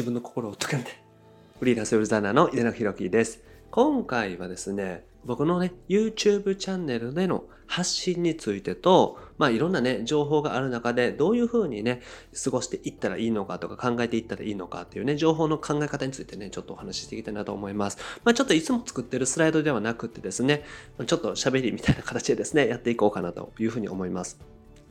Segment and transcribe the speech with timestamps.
[0.00, 0.98] 自分の心を解けて
[1.58, 3.42] フリーランスウェブザイナーの井出中弘樹です。
[3.70, 12.00] 今回はですね僕のね YouTube チャンネルでの発信についてとまあいろんなね情報がある中でどういうふうにね
[12.42, 17.98] 過ごしていったらいいのかとか考えていったらいいのかっていうね情報の考え方についてねちょっとお話ししていきたいなと思います。
[18.24, 20.64] まあちょっといつも作ってるスライドではなくてですね
[21.06, 24.40] ちょっと喋りみたいな形でですねやっていこうかなというふうに思います。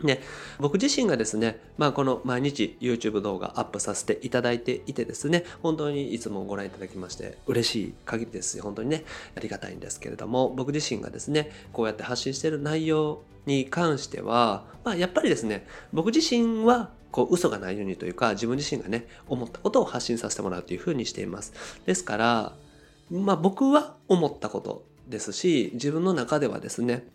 [0.03, 0.21] ね、
[0.59, 9.03] 僕自身がですね、まあ、この毎日 YouTube 動画アップさせていただいていてですね、本当にいつもご覧いただきまして嬉しい限りです本当にね、
[9.35, 21.53] ありがたいんですけれども、僕自身がですね、こうやって発信している内容に関しては、まあ、やっぱりですね、僕自身はこう嘘がないようにというか、自分自身がね、思ったことを発信させてもらうというふうにしています。
[21.85, 22.55] ですから、
[23.09, 27.07] まあ僕は思ったことですし、自分の中ではですね、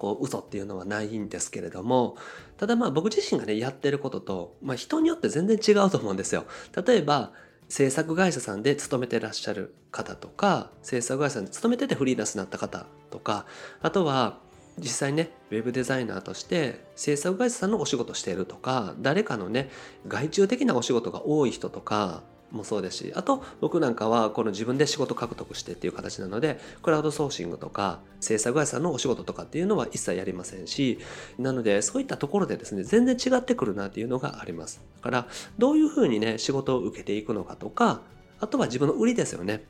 [0.00, 2.16] こう嘘っていうのはないんですけれども
[2.56, 6.46] ただまあ僕自身がねやってることと、まあ、人によって全然違うと思うんですよ。
[6.86, 7.32] 例えば
[7.68, 13.44] 制作会社さんで勤めてらっしゃる方とか制作会社さんで勤めててフリーランスになった方とか
[13.82, 14.38] あとは
[14.78, 19.70] 実際ねウェブデザイナーとして制作会社さんのお仕事しているとか誰かのね
[20.08, 30.98] 外注的なお仕事が多い人とかもそうですしあと僕なんかはこの自分で仕事獲得してっていう形なのでクラウドソーシングとか制作会社のお仕事とかっていうのは一切やりませんし
[31.38, 34.80] なのでそういったところでですね全然違ってくるなっていうのがあります。
[34.98, 35.26] だから
[35.58, 38.02] どういうふうにね仕事を受けていくのかとか
[38.40, 39.64] あとは自分の売りですよね。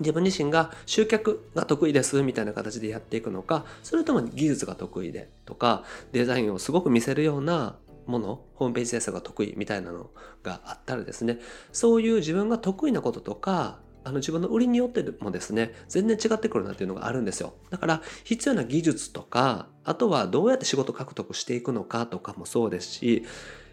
[0.00, 5.82] 自分自身が集客が得意ですみたいな形でやっていくのかそれとも技術が得意でとか
[6.12, 7.74] デザインをすごく見せるような
[8.08, 10.10] ものホームページ制作が得意みたいなの
[10.42, 11.38] があったらですね
[11.72, 23.24] そういう自分が得意なこととかあの自分の売りによってもですね全然違ってくるなっていうのがあるんですよだから必要な技術とかあとはどうやって仕事獲得していくのかとかもそうですし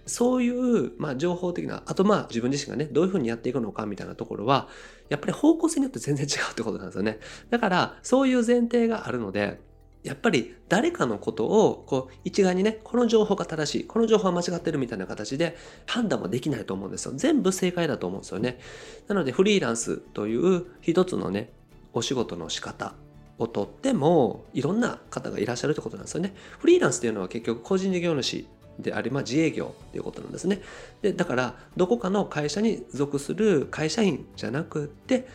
[0.06, 4.68] そういう、まあ、情報的な、あとまあ自分自身がね、どういうふうにやっていくのかみたいなところは、
[5.10, 7.20] やっぱり方向性によって全然違うってことなんですよね。
[7.50, 9.60] だから、そういう前提があるので、
[10.06, 15.58] やっぱり誰かのことをこう一概にねこの情報が正しいこの情報は間違ってるみたいな形で
[15.88, 17.14] 判断もできないと思うんですよ。
[17.16, 18.60] 全部正解だと思うんですよね。
[19.08, 21.52] なのでフリーランスという一つのね
[21.94, 22.94] お仕事の仕方
[23.40, 26.36] をとってもいろんな方がいらっしゃるってことなんですよね。
[26.60, 28.46] フリーランスっていうのは結局個人事業主
[28.80, 30.62] であり、まあ、自営業っていうことなんですね。
[31.02, 35.28] でだからどこかの会社に属する会社員じゃなくって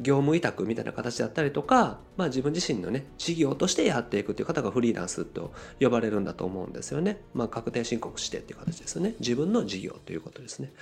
[0.00, 7.22] 業務委託みたいな形だったりとか、まあ、自分自身のね事業としてやっていくという方がフリーランスと呼ばれるんだと思うんですよね。
[7.34, 9.14] まあ、確定申告してっていう形ですね。
[9.20, 10.72] 自分の事業ということですね。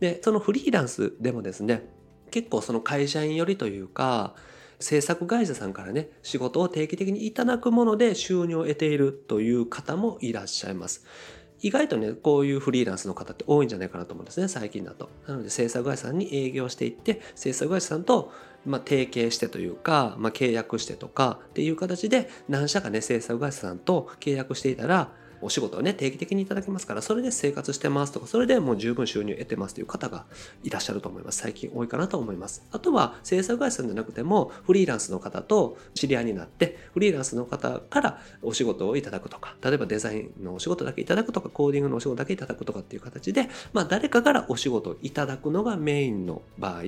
[0.00, 1.86] でそのフリーランスでもですね
[2.30, 4.34] 結構その会社員寄りというか
[4.80, 11.04] 制作会社さんからね仕事を定期的にいただくもので収入を得ているという方もいらっしゃいます。
[11.64, 15.08] 意外とね、こういうフリーランスの方って多いんじゃないかなと思うんですね、最近だと。
[15.26, 18.30] なので、制作会社さんに営業していって、制作会社さんと、
[18.66, 25.10] まあ、提携してというか、まあ、契約してとかっていう形で、何社かね、制作会社さんと契約していたら、
[25.44, 30.24] お仕事をね、定期的にいただけますから、それで生活してますとか、それでもう十分収入を得てますという方が
[30.62, 31.38] いらっしゃると思います。
[31.38, 32.66] 最近多いかなと思います。
[32.72, 46.82] あとは、制作会社じゃなくても、フリーランスの方と知り合いになって、フリーランスの方からお仕事をいただくとか、例えばデザインのお仕事だけいただくとか、コーディングのお仕事だけいただくとかっていう形で、まあ、誰かからお仕事をいただくのがメインの場合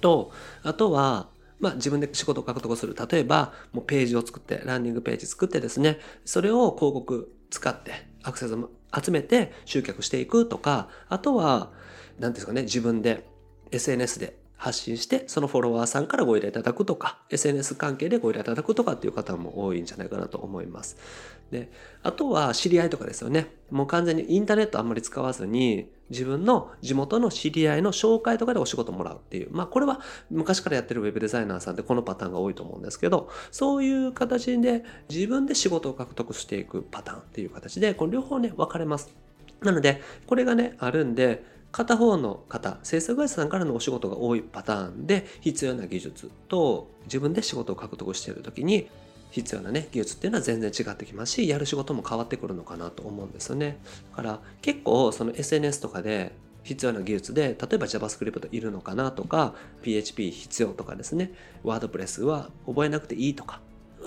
[0.00, 0.30] と、
[0.62, 1.28] あとは、
[1.58, 2.96] まあ、自分で仕事を獲得する。
[3.10, 11.70] 例えば、もうページを作って、ランニングページ作ってですね、それを広告使ってアクセスも集めて集客していくとか、あとは、
[12.18, 13.26] 何ですかね、自分で
[13.70, 20.96] SNS で発信して、そのフォロワーさんからご依頼いただくとか、SNS 関係でご依頼いただくとかっていう方も多いんじゃないかなと思います。
[21.50, 21.70] で、
[22.02, 23.54] あとは知り合いとかですよね。
[23.70, 29.48] もう完全にインターネットあんまり使わずに、自分の地元の知り合いの紹介とかでお仕事もらうっていう。
[29.50, 30.00] まあこれは
[30.30, 39.14] 昔からやってるウェブデザイナーさんってこのパターンが多いと思うんですけど、そういう形で自分で仕事を獲得していくパターンっていう形で、この両方ね、分かれます。
[39.62, 48.88] なので、これがね、あるんで、片方の方制作会社さんからのお仕事が多いパターンで必要な技術と自分で仕事を獲得している時に
[49.30, 53.78] 必要なね技術っていうのは全然違ってきますしやる仕事も変わってくるのかなと思うんですよね
[54.10, 56.32] だから結構その SNS とかで
[56.62, 61.32] 必要な技術で例えば JavaScript いるのかなとか PHP 必要とかですね
[61.64, 63.60] WordPress は覚えなくていいとか、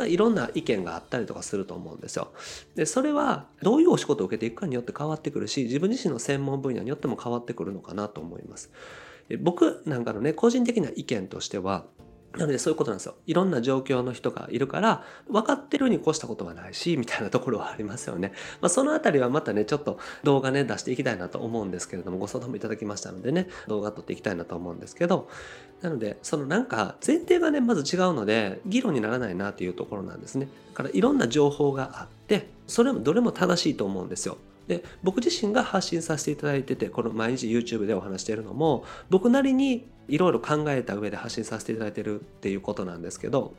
[0.07, 2.31] いろんな意見があったりとかすると思うんですよ。
[2.75, 8.71] で、それはどういうお仕事を受けていくかによって変わってくるし、自分自身の専門分野によっても変わってくるのかなと思います。
[9.39, 11.85] 僕なんかのね、個人的な意見としては、
[12.37, 13.15] なのでそういうことなんですよ。
[13.27, 18.33] いろんな状況の人がいるから、分かってるに越したことはないし、みたいなところはありますよね。
[18.59, 25.29] まあ、そのあたりはまたね、ちょっと動画ね、出していきたいなと思うんですけれども、ご相談もいただきましたのでね、動画撮っていきたいなと思うんですけど、
[25.81, 30.47] なので、そのなんか前提がね、まず違うので、議論にならないなっていうところなんですね。
[30.71, 34.37] だからいろんな情報があって、それもどれも正しいと思うんですよ。
[34.67, 43.53] で僕自身が発信させていただいててこの毎日 YouTube でお話しているのも僕なりにいろいろ考えた上で発信させていただいてるっていうことなんですけど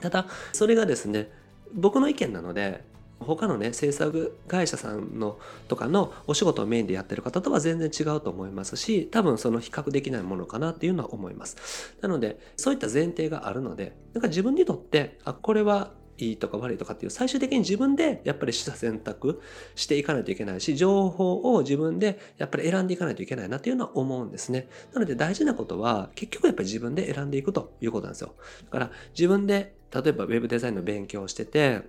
[0.00, 1.30] ただそれがですね
[1.74, 2.84] 僕の意見なので
[3.20, 11.96] 他のね制作会社さんのとかのお仕事をメインでやってる方とは全然違うと思いますし多分その比較できないものかなっていうのは思います。
[12.00, 19.40] なのでそういった前提があるのでなんか自分にとってあこれはいいとか悪いとかっていう最終的に自分でやっぱり取捨選択
[19.74, 24.68] していかないといけないし情報を自分でやっぱり選んでいかないといけないなっていうのは思うんですね。
[24.92, 28.34] なので大事なことは結局やっぱり自分で選んでいくということなんですよ。
[28.64, 31.82] だから自分で例えば web デザインの勉強をしてて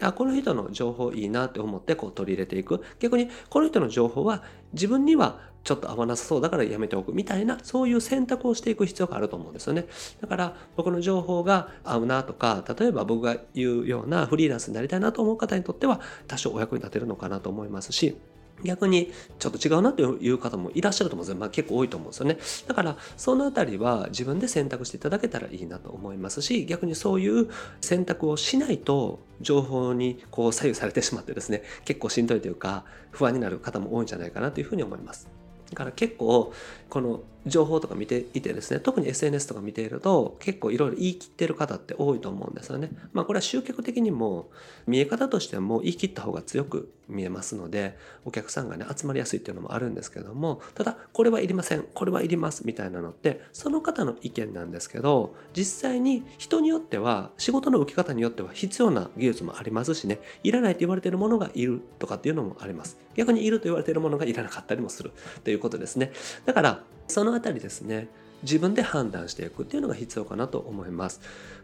[0.00, 2.82] あこの人の情報いいなって思ってこう取り入れていく。
[3.00, 4.42] 逆にこの人の情報は
[4.72, 9.86] 自分にはちょっと合わなさそうだからやめておくみたいなそういう選択をしていく必要があると思うんですよね。
[10.20, 18.16] だから僕の情報が合うなとか例えば僕が言うようなフリーランスになりたいなと思う方にとっては多少お役に立てるのかなと思いますし
[18.64, 21.40] 逆にちょっと違うなという方もいらっしゃると思うんですよ。
[21.40, 22.38] まあ、結構多いと思うんですよね。
[22.66, 27.48] だからそのあたりは自分で選択していただけたらいいなと思いますし逆にそういう
[27.80, 35.28] 選択をしないと情報にこう左右されてしまってですね結構しんどいというか不安になる方も多いんじゃないかなというふうに思います。
[35.70, 36.52] だから結構
[36.88, 42.90] この情報とか見ていてですね特に SNS とか見ていると結構いろいろ言い切ってる方って多いと思うんですよね。
[43.12, 44.50] まあこれは集客的にも
[44.86, 65.12] 見え方としても言い切った方が強く見えますのでお客さんがね集まりやすいっていうのもあるんですけどもただこれはいりませんこれはいりますみたいなのってその方の意見なんですけど実際に人によっては仕事の受け方によっては必要な技術もありますしねいらないと言われているものがいるとかっていうのもあります逆にいると言われているものがいらなかったりもする
[65.44, 66.12] ということですね
[66.44, 68.08] だからそのあたりですね
[68.42, 71.20] 自分で判断していくっていうのが必要かなと思います。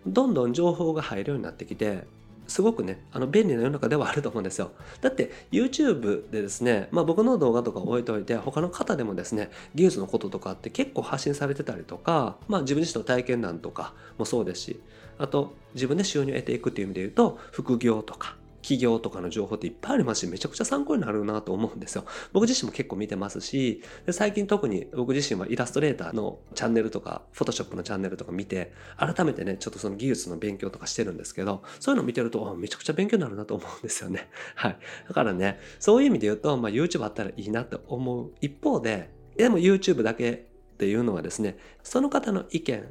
[0.07, 2.05] どんどん情報が入るようになってきて
[2.47, 4.73] すごくねあの便利な世の中ではあると思うんですよ。
[5.01, 14.81] だって YouTube でですね、まあ、僕の動画とか置いといて他の方でもですね技術のこととかって結構発信されてたりとか、まあ、自分自身の体験談とかもそうですし
[15.19, 22.07] あと自分で収入を得ていくっていう意味で言うと副業とか企業とかの情報っていっぱいありますし、めちゃくちゃ参考になるなと思うんですよ。
[22.33, 34.31] 僕自身も結構見てますし、で最近特に僕自身はイラストレーターのチャンネルとか、フォトショップのチャンネルとか見て、改めてね、ちょっとその技術の勉強とかしてるんですけど、そういうの見てると、めちゃくちゃ勉強になるなと思うんですよね。
[34.57, 34.79] はい。
[35.09, 42.85] だからね、そういう意味で言うと、まあ、YouTube あったらいいなって思う一方で、でも YouTube だけっていうのはですね、その方の意見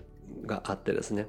[0.46, 1.28] があってですね、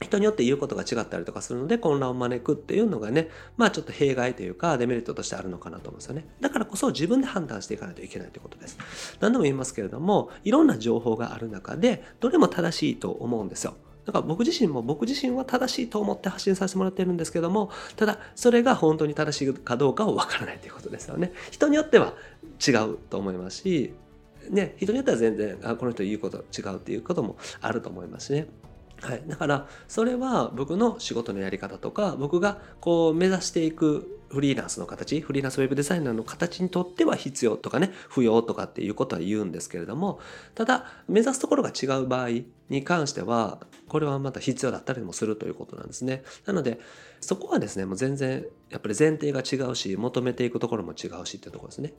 [0.00, 6.26] 人によって言うことが違ったりとかするので混乱を招くっていうのがね、まあちょっと弊害というかデメリットとしてあるのかなと思うんですよね。
[6.40, 8.78] だからこそ自分で判断していかないといけないということです。
[9.20, 13.74] 何度も言いますけれども、いろんな情報がある中で、どれも正しいと思うんですよ。
[14.04, 21.32] だから僕自身も僕自身は正しいと思って発信させてもらってるんですけども、ただそれが本当に正しいかどうかはわからないということですよね。
[21.50, 22.14] 人によっては
[22.66, 23.94] 違うと思いますし、
[24.50, 28.46] ね、人によっては全然、あこの人言うこと違うっていうこともあると思いますしね。
[29.02, 40.18] はい、だからそれは僕の仕事のやり方とか僕がこう目指していくフリーランスの形フリーランスウェブデザイナーの形にとっては必要とかね不要とかっていうことは言うんですけれども
[40.54, 42.28] ただ目指すところが違う場合
[42.68, 46.24] に関してはこれはまた必要だったりもするということなんですね。
[46.46, 46.80] なので
[47.20, 51.94] そこはですねもう全然やっぱり前提が違うし求めていくところも違うしっていうところですね。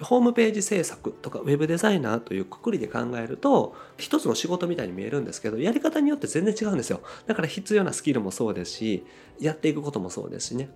[0.00, 9.04] ホームページ制作とかウェブデザイナーというくくりで考えると一つの仕事みたいに見えるんですけどやり方によって全然違うんですよだから必要なスキルもそうですし
[9.40, 10.70] やっていくこともそうですしね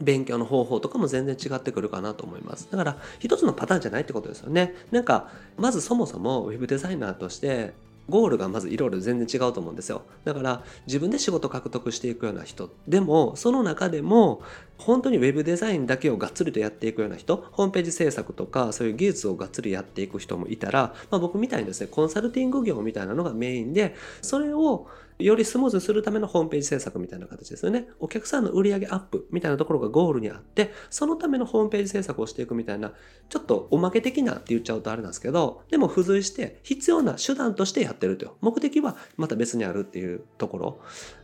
[0.00, 2.68] 勉強の方法とかも全然違ってくるかなと思います。
[2.70, 4.74] だから一つのパターンじゃないってことですよね。
[4.90, 7.74] なんかまずそもそもウェブデザイナーとして
[8.08, 10.02] ゴールがまずいろいろ全然違うと思うんですよ。
[10.24, 14.42] だから自分で仕事獲得していくような人でもその中でも
[14.80, 24.88] 本当に web デザインだけをがっつりとやっていくような人ホームページ制作とかそういう技術をがっつりやっていく人もいたら、まあ、僕みたいにですねコンサルティング業みたいなのがメインでそれを
[25.24, 27.88] よりスムーズにするためのホームページ制作みたいな形ですよね。
[27.98, 32.92] お客さんの売上アップみたいなところがゴールにあって、そのためのホームページ制作をしていくみたいな、
[33.28, 38.30] ちょっとおまけ的なって言っちゃうとあれなんですけど、でも付随して必要な手段としてやってるという。
[38.40, 40.80] 目的はまた別にあるっていうところ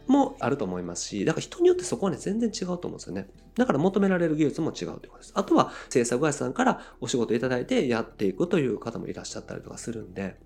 [0.07, 3.29] もあると思いますし、だから人によってそこはね、全然違うと思うんですよね。
[3.57, 5.33] だから求められる技術も違うということです。
[5.35, 10.37] あとは制作会社さんからお仕事いただいてやっていくという方もいらっしゃったりとかするんで、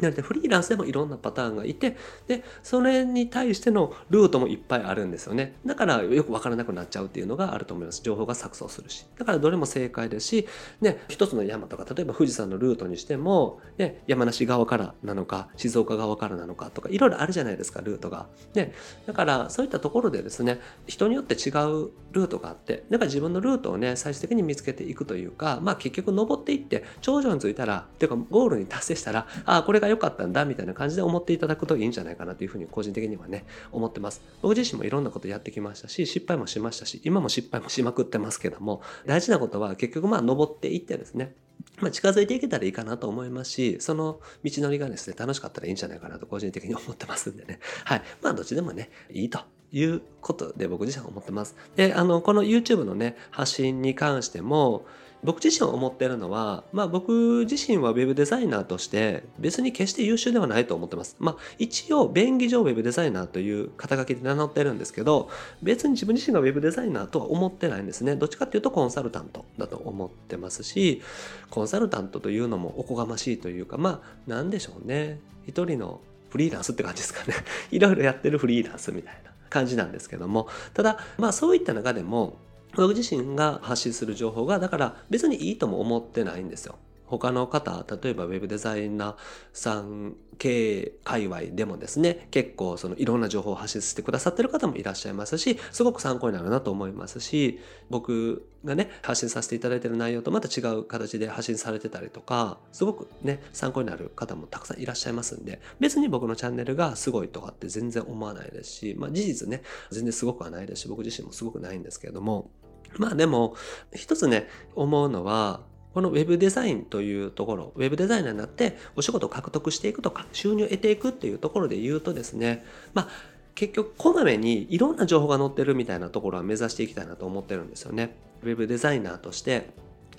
[0.00, 5.54] なのでフリーランスでもいろんなパターンがいてでそれに対してのルートもいっぱいあるんですよね。
[5.64, 8.02] だからよく分からなくなっちゃうっていうのがあると思います。
[8.02, 9.06] 情報が錯綜するし。
[9.18, 10.48] だからどれも正解ですし、
[10.80, 18.72] ね、一つの山とか例えば富士山のルートにしても、ね、山梨側からなのか静岡側からなのかとかいろいろあるじゃないですかルートが、ね、
[19.06, 41.34] だからそういったところでですね人によって違うルートがあってだから自分のルートをね最終的に見つけていくというかまあ結局登っていって頂上に着いたらっていうかゴールに達成したらああこれがが良かったんだみたいな感じで思っていただくといいんじゃないかなというふうに個人的にはね思ってます僕自身もいろんなことやってきましたし失敗もしましたし今も失敗もしまくってますけども大事なことは結局まあ登っていってですね
[41.80, 47.60] まあ、近づいていけたらいいかなと思いますし、その道のりがですね、楽しかったらいいんじゃないかなと個人的に思ってますんでね。
[47.84, 48.02] はい。
[48.22, 49.40] まあ、どっちでもね、いいと
[49.72, 51.54] いうことで僕自身は思ってます。
[51.76, 54.86] で、あの、この YouTube のね、発信に関しても、
[55.26, 61.16] 僕自身思ってるのは、まあ僕自身は Web デザイナーとして別に決して優秀ではないと思ってます。
[61.18, 65.28] まあ一応便宜上 Web デザイナーという肩書きで名乗ってるんですけど、
[65.62, 68.14] 別に自分自身が Web デザイナーとは思ってないんですね。
[68.14, 71.02] どっちかっていうとコンサルタントだと思ってますし、
[71.50, 75.18] コンサルタントというのもおこがましいというか、まあなんでしょうね。
[75.46, 77.34] 一人のフリーランスって感じですかね。
[77.72, 82.38] いろいろやってるフリーランスみたいな感じなんですけども、ただまあそういった中でも
[82.76, 86.76] 僕自身が発信する情報がだから別にいいとも思ってないんですよ。
[87.06, 89.16] 他の方例えばウェブデザイナー
[89.52, 112.50] さん系界隈でもですね結構そのいろんな情報を発信してくださってる方もいらっしゃいますしすごく参考になるなと思いますし僕がね発信させていただいてる内容とまた違う形で発信されてたりとかすごくね参考になる方もたくさんいらっしゃいますんで別に僕のチャンネルがすごいとかって全然思わないですしまあ事実ね全然すごくはないですし僕自身もすごくないんですけれども
[112.98, 113.54] まあでも、
[113.94, 115.60] 一つね、思うのは、
[115.94, 123.08] この Web デザインというところ、Web デザイナーになってお仕事を獲得していくとか、収入を得ていくっていうところで言うとですね、まあ、
[123.54, 128.14] 結局こまめにいろんな情報が載ってるみたいなところは目指していきたいなと思ってるんですよね。
[128.44, 129.70] Web デザイナーとして、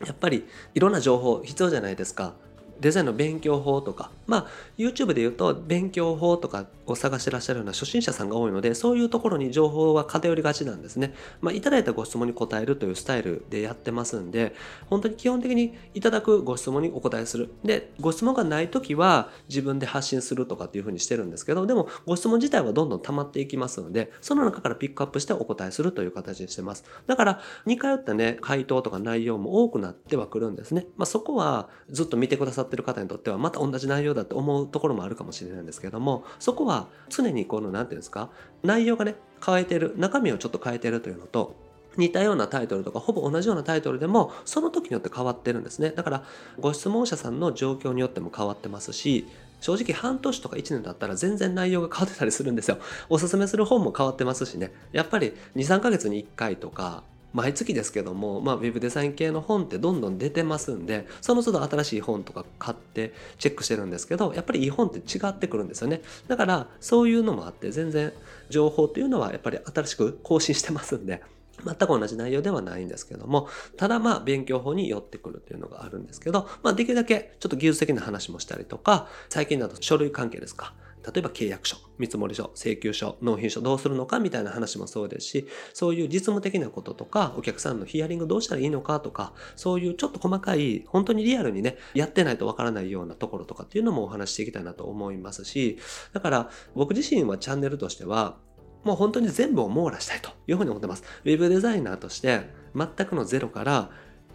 [0.03, 2.33] やっぱりいろんな情報必要じゃないですか。
[2.79, 11.13] デザインの勉強法とか、まあ、YouTube で言うと勉強法とかを探してらっしゃるような初心者さんが多いので、そういうところに情報は偏りがちなんですね。
[11.41, 14.53] まあ、いただいたご質問に答えるというスタイルでやってますんで、
[14.89, 17.49] 本当に基本的にいただくご質問にお答えする。
[17.63, 26.83] で、ご質問がないときは自分で発信するとかっていうふうにしてるんですけど、でもご質問自体はどんどん溜まっていきますので、その中からピックアップしてお答えするという形にしてます。
[27.05, 30.87] だから、似通ったね、回答とか内容も多くなってはくるんですね。
[30.97, 38.29] まあ、そこはずっと見てくださってる方にとってはまた同じ内容だって思うところもあるかもしれないんですけどもそこは常にこの何て言うんですか
[38.63, 41.55] 内容がね変えてる中身をちょっと変えてるというのと
[41.97, 45.89] 似たようなタイトルとかほぼ同じようなタイトルでもその時によって変わってるんですね。
[45.89, 46.23] だから
[46.59, 49.27] ご質問者さんの状況によっても変わってますし
[49.61, 52.77] 正直半年とか1年だったら全然内容が変わってたりするんですよ。
[53.09, 54.71] おすすめする本も変わってますしね。
[54.91, 57.03] やっぱり23ヶ月に1回とか
[57.37, 68.11] 毎月ですけども、まあ、ウェブデザイン系の本ってどんどん出てますんでその都度新しい本とか買ってチェックしてるんですけどやっぱりいい本って違ってくるんですよねだからそういうのもあって全然
[68.49, 71.21] 情報っていうのはやっぱり新しく更新してますんで
[71.63, 80.73] 全く同じ内容ではないんですけども、ただまあ勉強法に寄ってくるっていうのがあるんですけど、まあできるだけちょっと技術的な話もしたりとか、最近だと書類関係ですか。
[81.07, 95.77] 例えば契約書、見積書、請求書、納品書どうするのかみたいな話もそうですし、そういう実務的なこととか、お客さんのヒアリングどうしたらいいのかとか、そういうちょっと細かい、本当にリアルにね、やってないとわからないようなところとかっていうのもお話していきたいなと思いますし、
[96.11, 98.37] だから僕自身はチャンネルとしては、
[98.83, 101.03] もう本当に全部を網羅したいというふうに思ってます。
[101.23, 103.89] ウェブデザイナーとして全くのゼロから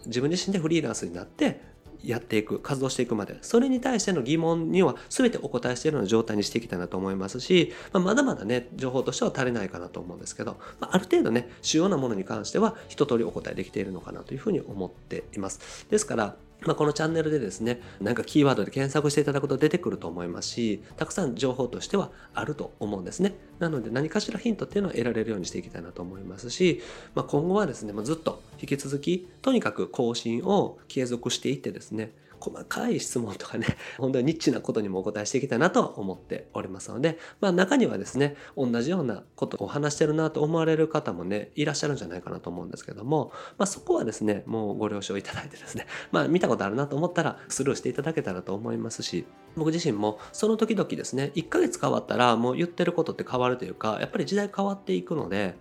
[0.05, 1.72] 自分自身でフリーランスになって
[2.03, 3.37] やっていく活動していくまで。
[3.41, 15.87] それに対しての疑問には全てお答えしているような状態にしていきたいなと思いますし、まあ、まだまだね情報としては足りないかなと思うんですけど、まあ、ある程度ね主要なものに関しては一通りお答えできているのかなというふうに思っています。
[15.89, 23.35] ですからまあ、このチャンネルでですね、なんかキーワードで検索していただくと出てくると思いますし、たくさん情報としてはあると思うんですね。
[23.59, 26.81] なので何かしらヒントっていうのを得られるようにしていきたいなと思いますし、
[27.15, 32.11] まあ、今後はですね、まあ、ずっと引き続き、とにかく更新を継続していってですね、
[32.43, 33.65] 細かい質問とかね、
[33.97, 55.55] 本当にニッチなことにもお答えしていきたいなと思っておりますので、まあ中にはですね、同じようなことを話してるなと思われる方もね、いらっしゃるんじゃないかなと思うんですけども、まあそこはですね、もうご了承いただいてですね、 まあ見たことあるなと思ったらスルーしていただけたらと思いますし、僕自身もその時々ですね、1ヶ月変わったらもう言ってることって変わるというか、やっぱり時代変わっていくので、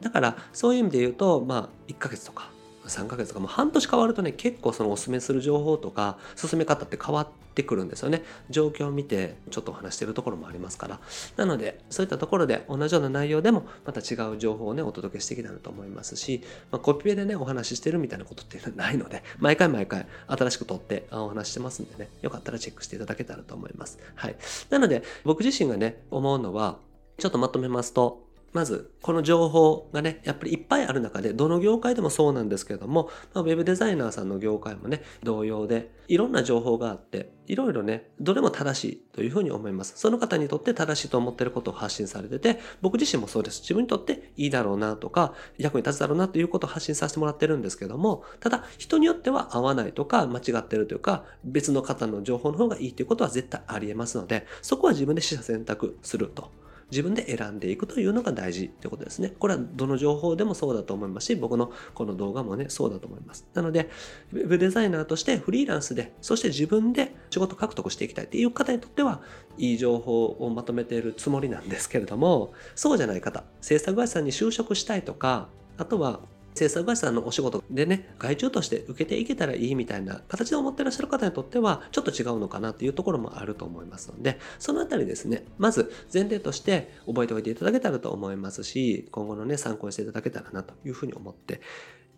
[0.00, 2.51] だからそういう意味で言うと、まあ1ヶ月とか
[2.86, 8.22] 3ヶ月とかも半年変わるとね結構そのおすすめする情報とか進め方って変わってくるんですよね。
[8.50, 11.00] 状況を見てちょっとお話してるところもありますから。
[11.36, 23.98] なのでそういったところで同じような内容でもまた違う情報をねお届けしてきたらと思いますし、まあ、コピペでねお話ししてるみたいなことっていうのはないので 毎回毎回新しく撮ってお話してますんでねよかったらチェックしていただけたらと思います。
[24.14, 24.36] はい。
[24.70, 26.78] なので僕自身がね思うのは
[27.18, 39.94] ちょっとまとめますとまず、この情報がね、やっぱりいっぱいある中で、どの業界でもそうなんですけども、まあ、ウェブデザイナーさんの業界もね、同様で、いろんな情報があって、いろいろね、どれも正しいというふうに思います。
[39.96, 43.62] その方にとって正しいと思っていることを発信されてて、僕自身もそうです。
[43.62, 56.50] 自分にとっていいだろうなとか、役に立つだろうなということを発信させてもらってるんですけども、ただ、人によっては合わないとか、間違ってるというか、別の方の情報の方がいいということは絶対ありえますので、そこは自分で取捨選択すると。
[56.92, 59.32] 自分で選んでいくというのが大事ってことですね。
[59.38, 63.48] これはどの情報でもそうだと思いますし、僕のこの動画もね、そうだと思います。
[63.54, 63.88] なので、
[64.32, 69.22] ウェブデザイナーとしてフリーランスで、そして自分で仕事獲得していきたいっていう方にとっては、
[69.56, 76.20] いい情報をまとめているつもりなんですけれども、そうじゃない方、制作会社さんに就職したいとか、あとは
[76.54, 91.60] 制作会社さんのお仕事でね、外注として受けていけたらいいみたいな形で思ってらっしゃる方にとっては、ちょっと違うのかなっていうところもあると思いますので、そのあたりですね、まず前提として覚えておいていただけたらと思いますし、今後のね、参考にしていただけたらなというふうに思って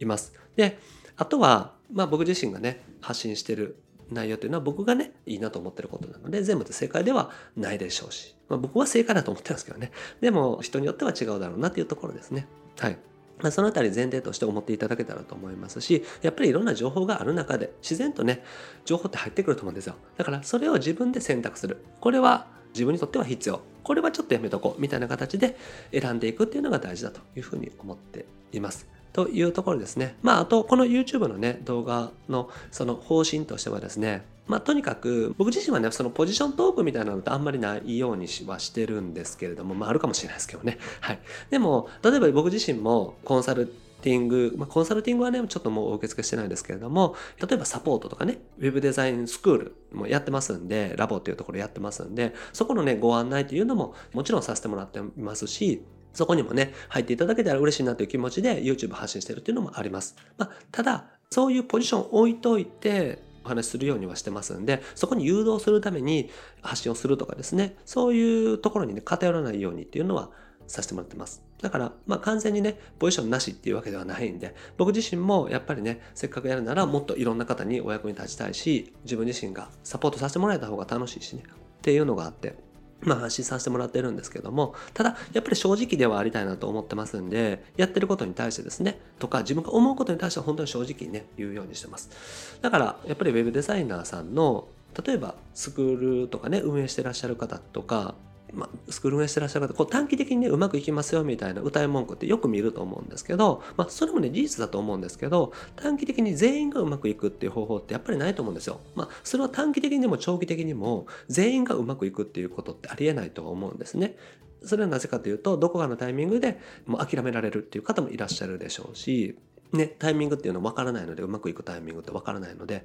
[0.01, 0.33] います。
[0.57, 0.79] で、
[1.17, 3.77] あとは、まあ僕自身がね、発信してる
[4.11, 9.93] 内容というのは僕がね、いいなと思ってることなので、全部で正解ではないでしょうし、まあ、僕は正解だと思ってますけどね。
[10.21, 12.47] でも、人によっては違うだろうなっていうところですね。
[12.79, 12.99] はい。
[13.43, 18.43] ま、そのあたり前提として思っていただけたらと思いますし、やっぱりいろんな情報がある中で自然とね、
[18.85, 19.97] 情報って入ってくると思うんですよ。
[20.17, 21.85] だからそれを自分で選択する。
[22.01, 23.61] これは自分にとっては必要。
[23.83, 24.81] これはちょっとやめとこう。
[24.81, 25.57] みたいな形で
[25.93, 28.87] 選んでいくっていうのが大事だというふうに思っています。
[29.13, 30.17] というところですね。
[30.23, 40.79] まあ、あと、この YouTube のね、動画のその方針としてはですね、まあ、とにかく、僕自身はね、そのポジショントークみたいなのってあんまりないようにはしてるんですけれども、まあ、あるかもしれないですけどね。
[41.01, 41.21] はい。
[41.51, 43.73] でも、例えば僕自身もコンサル
[44.03, 55.83] ティング、まあ、コンサルティングはね、ちょっともう受付してないんですけれども、例えばサポートとかね、ウェブデザインスクールもやってますんで、ラボっていうところやってますんで、そこのね、ご案内というのももちろんさせてもらってますし、
[56.13, 60.15] そこにもね、入っていただけたら嬉しいなという気持ちで YouTube 発信してるっていうのもあります。
[60.37, 66.31] まあ、ただ、そういうポジション置いといて、お話しするようにはしてますんで、そこに誘導するために
[66.63, 70.31] 発信をするとかですね、そういうところにね、偏らないようにっていうのは
[70.67, 71.43] させてもらってます。
[71.61, 82.57] だから、まあ完全にね、ポジションなしっていうわけではないんで、僕自身もやっぱりね、せっかくやるならもっといろんな方にお役に立ちたいし、自分自身がサポートさせてもらえた方が楽しいしね、っていうのがあって、
[83.05, 92.59] まあ発信させてもらってるんですけども、ただやっぱり正直ではありたいなと思ってますんで、やってることに対してですね、とか自分が思うことに対しては本当に正直にね、言うようにしてます。
[92.61, 94.67] だからやっぱり web デザイナーさんの
[95.07, 98.15] 例えばスクールとかね運営してらっしゃる方とか
[98.55, 108.81] まあ、スクール運営してらっしゃる方、こう短期的にね、うまくいきますよみたいな歌い文句ってよく見ると思うんですけど、まあ、それもね、事実だと思うんですけど、短期的に全員がうまくいくっていう方法ってやっぱりないと思うんですよ。
[108.95, 114.17] まあ、それは短期的にも長期的にも、全員がうまくいくっていうことってありえないとは思うんですね。
[114.63, 119.37] それはなぜかというと、どこかのタイミングでもう諦められるっていう方もいらっしゃるでしょうし、
[119.75, 122.85] ね、タイミングっていうの分からないのでうまくいくタイミングって分からないので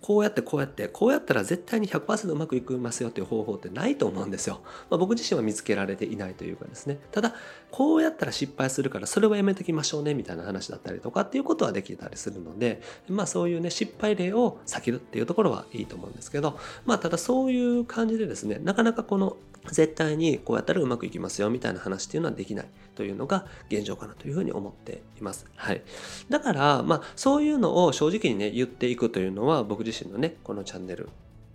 [0.00, 6.98] こうやってこうやってこうやったら絶対に100%うまくいきますよっていう方法ってないと思うんですよ、まあ、僕自身は見つけられていないというかですね。
[7.12, 7.34] ただ
[7.70, 22.66] こうやったら失敗するからそれはやめときましょうねみたいな話だったりとかっていうことはできたりするのでまあそういうね失敗例を避けるっていうところはいいと思うんですけどまあただそういう感じでですねなかなかこの絶対にこうやったらうまくいきますよみたいな話っていうのはできない。
[23.00, 25.46] というのが現状かなというふうに思っています。
[25.56, 25.80] はい。
[26.28, 31.08] だから、まあそういうのを正直にね言っていくというのは僕自身のねこのチャンネル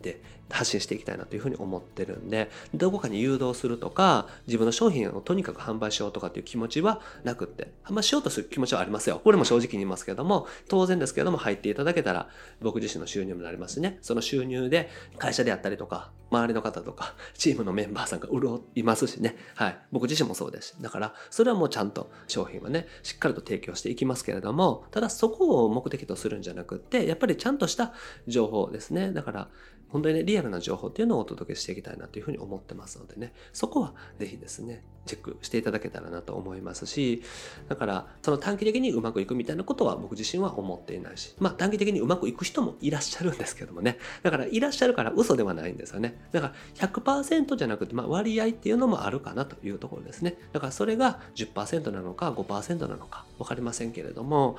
[0.06, 9.20] で発信していきたいなというふうに思ってるんで、どこかに誘導するとか、自分の商品をとにかく販売しようとかっていう気持ちはなくって、販売しようとする気持ちはありますよ。
[9.24, 12.30] これも正直に言いますけども、当然ですけども入っていただけたら
[12.62, 13.98] 僕自身の収入になりますしね。
[14.02, 19.36] その収入で会社であったりとか、周りの方とか、チームのメンバーさんが潤いますしね。
[19.56, 19.78] はい。
[19.92, 20.78] 僕自身もそうです。
[20.82, 27.94] だから、それはもうちゃんと商品はね、しっかりと提供していきますけれども、ただそこを目的とするんじゃなくって、やっぱりちゃんとした
[28.28, 29.12] 情報ですね。
[29.12, 29.50] だから、
[29.96, 37.24] 本当にね、リアルな情報っていうのをお届けしていきたいなというふうに思ってますのでね、そこはぜひですね、チェックしていただけたらなと思いますし、
[37.70, 46.20] だから、その短期的にうまくいくみたいなことは僕自身は思っていないし、まあ短期的にうまくいく人もいらっしゃるんですけどもね、だからいらっしゃるから嘘ではないんですよね。
[46.34, 50.38] だから100%じゃなくて、まあ割合っていうのもあるかなというところですね。
[50.52, 54.58] だからそれが10%なのか5%なのか分かりませんけれども、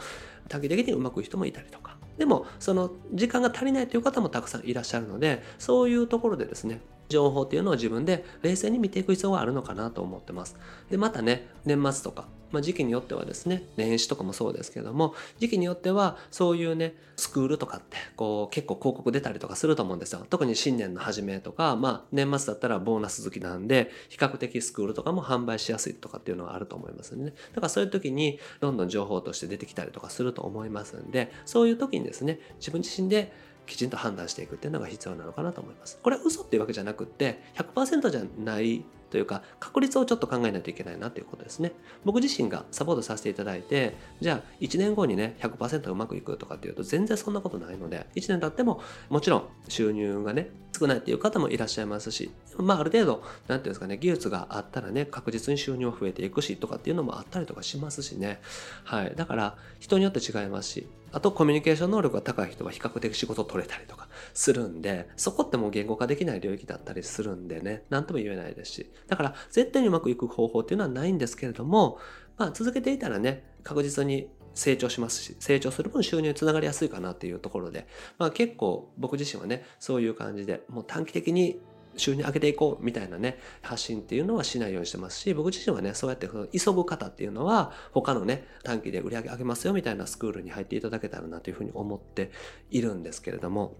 [0.48, 10.56] 短期的にうまくいく人もいたりとか、でもその時間が足りないという方もたくさんいらっしゃるのでそういうところでですね情報っていうのを自分で冷静に見ていく必要があるのかなと思ってます。
[10.90, 20.26] で、またね、年末とか、まあ、時期によってはですね、年始とかもそうですけども、時期によってはそういうね、スクールとかって、こう結構広告出たりとかすると思うんですよ。
[20.28, 27.34] 特に新年の初めとか、まあ年末だったらボーナス月なんで、比較的スクールとかも販売しやすいとかっていうのはあると思いますね。
[27.52, 33.32] だからそういう時にどんどん情報として出てきたりとかすると思いますんで、そういう時にですね、自分自身で
[33.66, 35.98] きちんと判断していくっていうのが必要なのかなと思います。
[36.02, 38.84] これは嘘っていうわけじゃなくって100%じゃない
[39.16, 41.72] というか確率をちょっと考えないといけないなということですね。
[42.04, 58.38] 僕自身がサポートさせていただいてじゃあ1年後にね100%うまくいくとかっていうと全然そんなことないので1年経ってももちろん収入がね少ないっていう方もいらっしゃいますしまあある程度何ていうんですかね技術があったらね確実に収入は増えていくしとかっていうのもあったりとかしますしね
[58.84, 67.84] はいだから人によって違いますしあとコミュニケーション能力が高い人は比較的仕事取れたりとかするんでそこってもう言語化できない領域だったりするんでね。
[67.90, 68.92] 何とも言えないですし。
[69.08, 71.98] だから絶対にうまくいく方法っていうのはないんですけれども
[72.36, 77.86] まあ続けていたらね確実に成長しますし成長する分収入につながりやすいかなっていうところで、
[78.18, 81.60] まあ、結構僕自身はねそういう感じでもう短期的に
[81.98, 92.30] 収入上げていこうみたいなね発信っていうのはしないようにしてますし僕自身はねそうやって急ぐ方っていうのは他のね短期で売り上げ上げますよみたいなスクールに入っていただけたらなというふうに思って
[92.70, 93.74] いるんですけれども。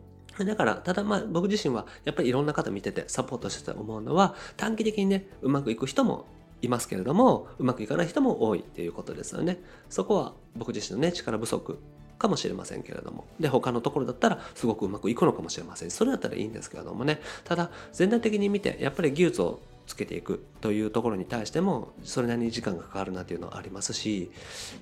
[0.45, 6.27] だから、ただまあ僕自身はやっぱりいろんな方見ててサポートしてて思うのは短期的にねうまくいく人も
[6.63, 9.59] いますけれどもうまくいかない人も多いっていうことですよね。
[9.89, 11.79] そこは僕自身のね力不足
[12.19, 13.27] かもしれませんけれども。
[13.39, 17.21] で他のところだったらすごくうまくいくのかもしれませんそれだったらいいんですけれどもね。
[17.45, 24.31] ただ全体的に見てやっぱり技術をつけていくというところに対してもそれなりに時間がかかるなっていうのはありますし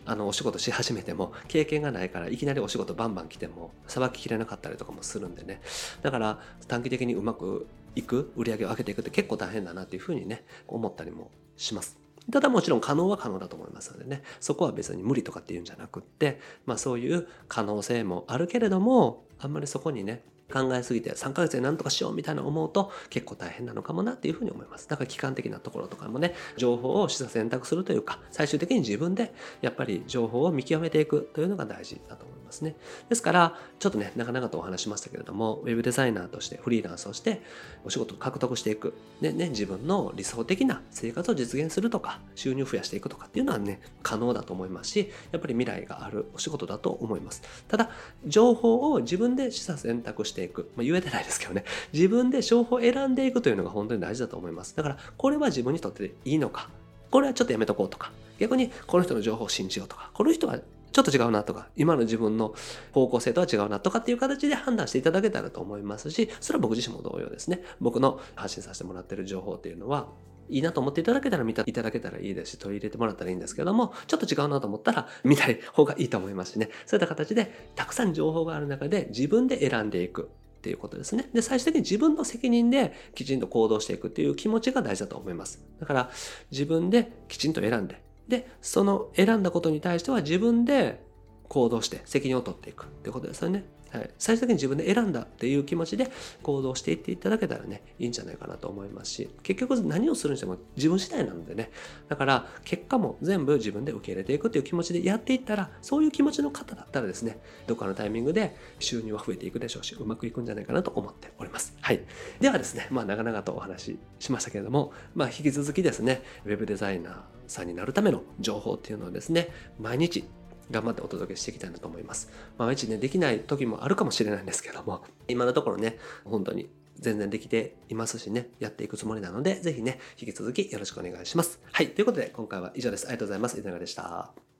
[0.06, 5.60] あのお仕事し始めても経験がないからいきなりお仕事バンバン来てもさばききれなかったりとかもするんでね
[6.02, 11.98] だから短期的にうまくいく売り上げを上げていくって結構大変だなっていうふうにね思ったりもします。
[12.32, 24.88] ただもちろん可能は可能だと思いますのでねそこは別に無理とかっていうんじゃなくってまあそういう可能性もあるけれどもあんまりそこにね考えすぎて3ヶ月で何とかしようみたいな思うと結構大変なのかもなっていうふうに思います。
[24.88, 32.76] だから期間的なところとかもね、情報を示唆選択するというか、最終的に自分でやっぱり情報を見極めていくというのが大事だと思いますね。
[33.08, 37.42] ですから、ちょっとね、長々とお話しましたけれども、ウェブデザイナーとしてフリーランスをして
[37.84, 38.94] お仕事を獲得していく。
[39.20, 47.42] でね、自分の理想的な生活を実現するとか、収入を増やしていくとかっていうのはね、可能だと思いますし、やっぱり未来があるお仕事だと思います。
[47.68, 47.90] ただ、
[48.26, 50.70] 情報を自分で示唆選択していく。
[50.76, 51.64] まあ、言えてないですけどね。
[51.92, 54.76] 自分で情報を選んでいくというのが本当に大事だと思います。
[54.76, 56.70] だから、これは自分にとっていいのか。
[57.10, 58.12] これはちょっとやめとこうとか。
[58.38, 60.10] 逆に、この人の情報を信じようとか。
[60.14, 60.58] この人は
[60.94, 62.54] ちょっと違うなとか、今の自分の
[62.92, 67.62] 方向性とは違うなとかっていう形で判断していただけたらと思いますし、それは僕自身も同様ですね。
[67.80, 70.06] 僕の発信させてもらってる情報っていうのは、
[70.48, 76.70] いいなと思っていただけたら見ていただけたらいいですし、取り入れてもらったらいいんですけども、ちょっと違うなと思ったら見たい方がいいと思いますしね。
[76.86, 80.30] そういった形で、たくさん情報がある中で自分で選んでいく。
[80.54, 81.28] っていうことですね。
[81.34, 85.62] で、最終的に自分の責任できちんと行動していくっていう気持ちが大事だと思います。
[85.78, 86.10] だから
[86.50, 91.04] 自分できちんと選んで、で、その選んだことに対しては自分で
[91.48, 93.66] 行動して責任を取っていくってことですよね。
[93.94, 96.10] はい、最終的に自分で選んだっていう気持ちで
[96.42, 101.70] 行動していっていただけたらね、いいんじゃないかなと思いますし、結局何をするにしても自分次第なのでね、
[102.08, 111.76] だから結果も全部自分で受け入れていくっていう気持ちでやっていったら、そういう気持ちの方だったらですね、どっかのタイミングで収入は増えていくでしょうし、うまくいくんじゃないかなと思っております。
[111.80, 112.00] はい。
[112.40, 120.24] ではですね、まあ長々とお話ししましたけれども、まあ引き続きですね、ウェブデザイナーさんになるための情報っていうのをですね、毎日
[120.70, 122.30] 頑張ってお届けしていきたいなと思います。
[122.58, 131.60] まあ、ね、できない時もあるかもしれないんですけども、今のところね、本当に全然できていますしね、やっていくつもりなので、ぜひね、引き続きよろしくお願いします。
[131.72, 133.06] はい、ということで今回は以上です。
[133.06, 133.58] ありがとうございます。
[133.58, 134.53] いかがでした。